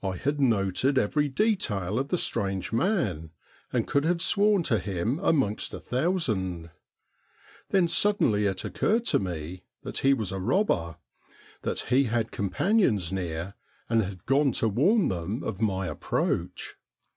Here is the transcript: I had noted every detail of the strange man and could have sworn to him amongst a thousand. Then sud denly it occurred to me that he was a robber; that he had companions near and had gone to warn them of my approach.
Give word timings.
I 0.00 0.14
had 0.16 0.38
noted 0.40 0.96
every 0.96 1.28
detail 1.28 1.98
of 1.98 2.10
the 2.10 2.18
strange 2.18 2.72
man 2.72 3.32
and 3.72 3.84
could 3.88 4.04
have 4.04 4.22
sworn 4.22 4.62
to 4.62 4.78
him 4.78 5.18
amongst 5.18 5.74
a 5.74 5.80
thousand. 5.80 6.70
Then 7.70 7.88
sud 7.88 8.18
denly 8.18 8.48
it 8.48 8.64
occurred 8.64 9.04
to 9.06 9.18
me 9.18 9.64
that 9.82 9.98
he 10.06 10.14
was 10.14 10.30
a 10.30 10.38
robber; 10.38 10.98
that 11.62 11.80
he 11.80 12.04
had 12.04 12.30
companions 12.30 13.12
near 13.12 13.54
and 13.88 14.04
had 14.04 14.24
gone 14.24 14.52
to 14.52 14.68
warn 14.68 15.08
them 15.08 15.42
of 15.42 15.60
my 15.60 15.88
approach. 15.88 16.76